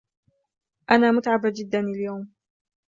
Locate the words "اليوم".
1.79-2.31